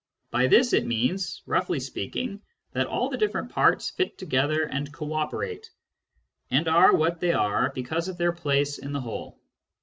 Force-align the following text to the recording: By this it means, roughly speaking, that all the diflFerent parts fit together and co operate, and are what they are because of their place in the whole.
By 0.31 0.47
this 0.47 0.73
it 0.73 0.87
means, 0.87 1.43
roughly 1.45 1.79
speaking, 1.79 2.41
that 2.71 2.87
all 2.87 3.07
the 3.07 3.19
diflFerent 3.19 3.51
parts 3.51 3.91
fit 3.91 4.17
together 4.17 4.63
and 4.63 4.91
co 4.91 5.13
operate, 5.13 5.69
and 6.49 6.67
are 6.67 6.95
what 6.95 7.19
they 7.19 7.33
are 7.33 7.71
because 7.75 8.07
of 8.07 8.17
their 8.17 8.31
place 8.31 8.79
in 8.79 8.93
the 8.93 9.01
whole. 9.01 9.39